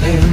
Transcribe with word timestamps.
clear. 0.00 0.29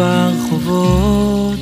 וברחובות, 0.00 1.58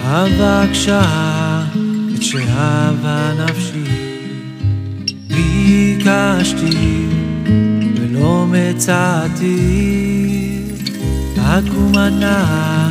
אבק 0.00 0.72
שעה 0.72 1.66
את 2.14 2.22
שאהבה 2.22 3.32
נפשי. 3.38 3.84
ביקשתי 5.28 7.06
ולא 7.96 8.46
מצאתי, 8.48 9.56
עקומה 11.36 12.08
נעה 12.10 12.88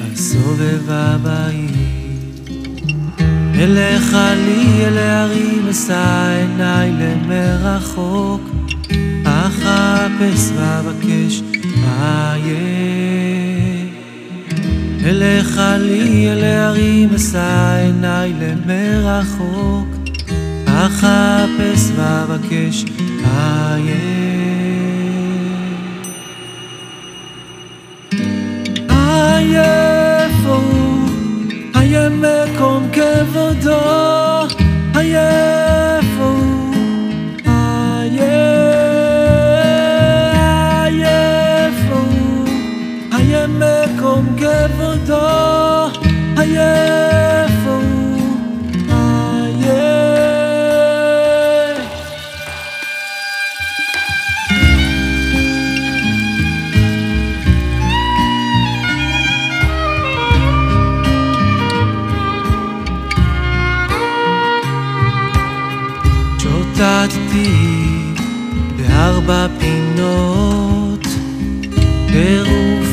על 0.00 0.16
סובבה 0.16 1.16
בעיר. 1.22 1.70
אלך 3.54 4.16
לי 4.36 4.86
אל 4.86 4.98
הערים 4.98 5.68
אשא 5.70 6.36
עיניי 6.38 6.92
למרחוק, 6.92 8.40
אחפש 9.46 10.50
ואבקש 10.56 11.42
איה. 11.84 13.06
אלך 15.04 15.60
לי 15.78 16.32
אל 16.32 16.44
הערים 16.44 17.14
אשא 17.14 17.76
עיניי 17.82 18.32
למרחוק, 18.40 19.88
אחפש 20.66 21.90
ואבקש 21.96 22.84
איה. 23.24 23.96
עייף 28.88 30.46
הוא, 30.46 31.08
היה 31.74 32.08
מקום 32.08 32.88
כבודו, 32.92 33.80
עייף 34.94 35.45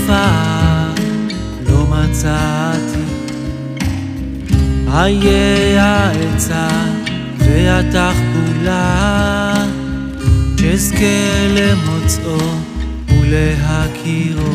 תרופה 0.06 0.26
לא 1.68 1.86
מצאתי. 1.88 3.04
איה 4.94 6.10
העצה 6.10 6.68
והתחבולה, 7.38 8.86
שאזכה 10.60 11.48
למוצאו 11.50 12.38
ולהכירו. 13.10 14.54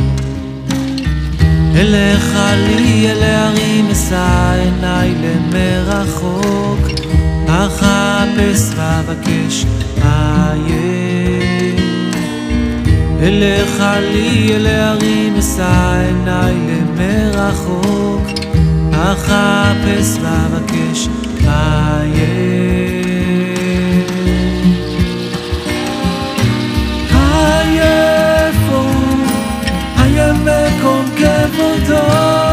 אלך 1.77 2.39
לי 2.77 3.11
אל 3.11 3.23
הערים 3.23 3.91
אשא 3.91 4.55
עיניי 4.63 5.15
למרחוק, 5.23 6.89
אחפש 7.49 8.71
ואבקש 8.77 9.65
איה. 10.03 11.48
אלך 13.21 13.83
לי 14.01 14.57
אל 14.57 14.67
הערים 14.67 15.37
אשא 15.37 16.03
עיניי 16.07 16.55
למרחוק, 16.69 18.23
אחפש 18.93 20.19
ואבקש 20.23 21.09
איה. 21.45 22.59
עייף 27.13 28.57
הוא, 28.71 29.27
היה 29.97 30.33
מקום 30.33 31.05
כבודו, 31.17 32.48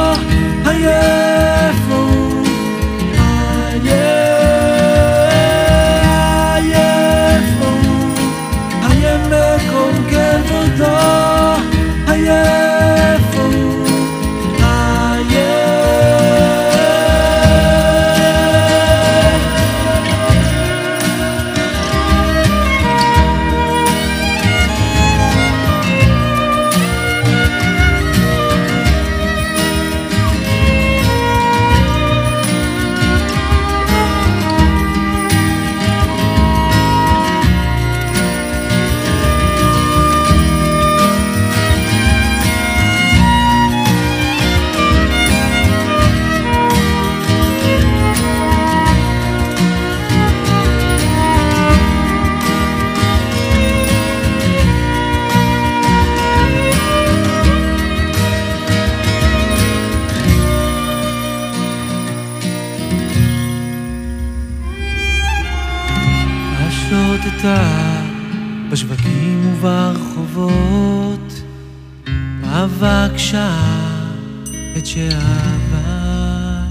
את 74.85 74.89
שאהבה 74.89 76.63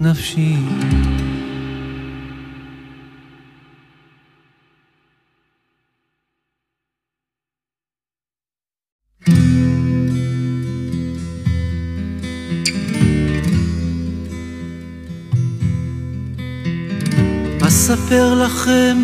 נפשי. 0.00 0.56
אספר 17.66 18.44
לכם 18.44 18.96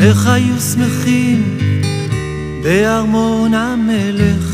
איך 0.00 0.26
היו 0.26 0.60
שמחים 0.60 1.58
בארמון 2.62 3.54
המלך 3.54 4.49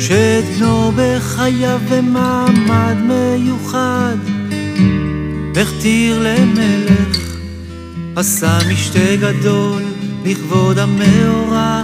שאת 0.00 0.44
בנו 0.58 0.92
בחייו 0.96 1.78
במעמד 1.90 2.96
מיוחד. 3.08 4.16
הכתיר 5.62 6.22
למלך 6.22 7.36
עשה 8.16 8.58
משתה 8.72 9.16
גדול 9.20 9.82
לכבוד 10.24 10.78
המאורע 10.78 11.82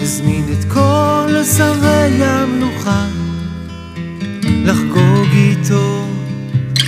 הזמין 0.00 0.44
את 0.52 0.72
כל 0.72 1.42
שרי 1.56 2.24
המלוכה 2.24 3.06
לחגוג 4.46 5.28
איתו 5.32 6.06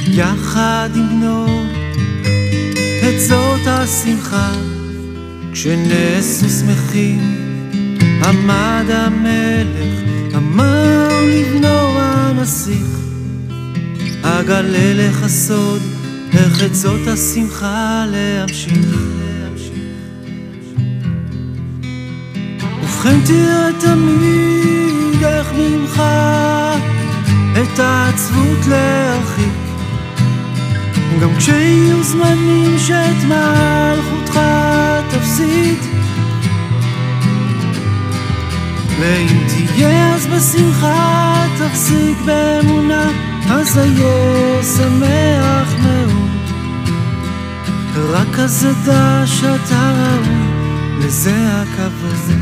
יחד 0.09 0.91
עם 0.95 1.21
בנו 1.21 1.64
את 3.09 3.21
זאת 3.21 3.67
השמחה 3.67 4.52
כשנעשו 5.52 6.49
שמחים 6.49 7.42
עמד 8.25 8.85
המלך 8.88 10.00
אמר 10.37 11.09
לבנו 11.23 11.99
הנסיך 11.99 12.87
אגלה 14.23 14.93
לך 14.95 15.26
סוד 15.26 15.83
איך 16.33 16.64
את 16.64 16.75
זאת 16.75 17.09
השמחה 17.09 18.05
להמשיך. 18.09 18.88
ובכן 22.83 23.21
תראה 23.26 23.69
תמיד 23.81 25.23
איך 25.23 25.52
ממך 25.52 26.02
את 27.62 27.79
העצבות 27.79 28.67
להרחיק. 28.69 29.52
גם 31.23 31.37
כשיהיו 31.37 32.02
זמנים 32.02 32.79
שאת 32.79 33.25
מלכותך 33.25 34.41
תפסיד 35.11 35.92
ואם 39.03 39.47
תהיה 39.49 40.15
אז 40.15 40.27
בשמחה, 40.27 41.47
תחזיק 41.59 42.19
באמונה, 42.27 43.11
אז 43.51 43.79
אהיה 43.79 44.63
שמח 44.63 45.75
מאוד. 45.83 46.31
רק 47.97 48.39
אז 48.39 48.67
אדע 48.67 49.23
שאתה 49.27 49.93
ראוי, 49.97 51.07
לזה 51.07 51.35
הכבוד. 51.53 52.39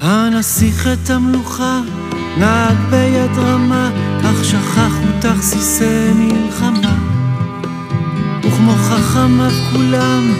הנסיך 0.00 0.86
את 0.86 1.10
המלוכה, 1.10 1.80
נהג 2.38 2.76
ביד 2.90 3.38
רמה, 3.38 3.90
אך 4.24 4.44
שכח 4.44 4.92
ותכסיסי 5.08 6.12
מלחמה. 6.14 6.94
וכמו 8.44 8.72
חכמיו 8.72 9.50
כולם, 9.72 10.34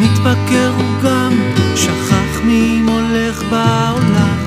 מתבגר 0.00 0.72
הוא 0.76 1.02
גם, 1.02 1.57
שכח 1.78 2.40
מי 2.44 2.82
מולך 2.82 3.42
בעולם. 3.50 4.38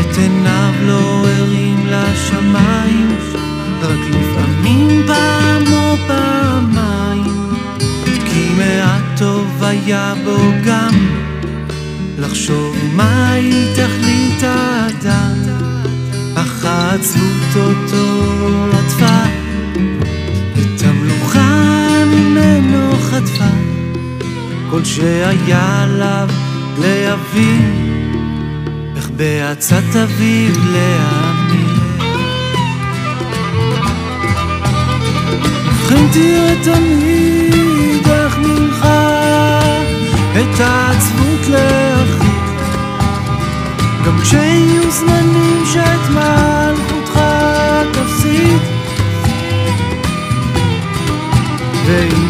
את 0.00 0.18
עיניו 0.18 0.72
לא 0.86 1.26
הרים 1.28 1.86
לשמיים, 1.86 3.16
רק 3.82 3.98
לפעמים 4.10 5.02
פעם 5.06 5.72
או 5.72 5.96
פעמיים, 6.06 7.54
כי 8.06 8.48
מעט 8.58 9.02
טוב 9.18 9.64
היה 9.64 10.14
בו 10.24 10.36
גם 10.64 10.94
לחשוב 12.18 12.76
מהי 12.94 13.66
תכלית 13.74 14.42
האדם, 14.42 15.34
אך 16.34 16.64
העצבות 16.64 17.56
אותו 17.56 18.26
עטפה, 18.72 19.22
את 20.52 20.82
המלוכה 20.82 22.04
ממנו 22.06 22.92
חטפה, 23.00 23.69
כל 24.70 24.84
שהיה 24.84 25.82
עליו 25.82 26.28
להבין, 26.78 28.12
איך 28.96 29.10
בעצת 29.16 29.96
אביו 30.04 30.54
להאמין. 30.72 31.80
ובכן 35.66 36.06
תראה 36.12 36.54
תמיד 36.64 38.06
איך 38.08 38.38
ממך 38.38 38.86
את 40.32 40.60
העצבות 40.60 41.48
להכין 41.48 42.40
גם 44.06 44.20
כשיהיו 44.22 44.90
זמנים 44.90 45.62
שאת 45.72 46.10
מלכותך 46.10 47.20
תפסיד 47.92 48.60
ואם 51.86 52.29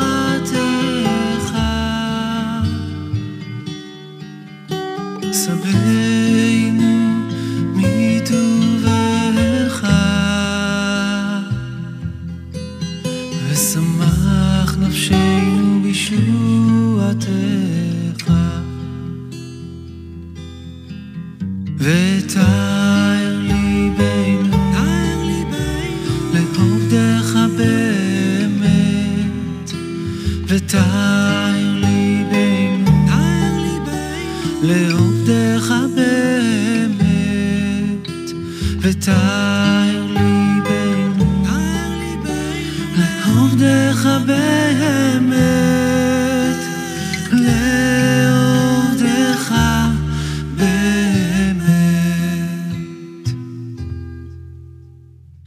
ve 21.81 22.27
ta 22.35 22.74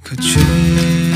קדשנו 0.09 0.41
במצוותיך, 0.43 1.06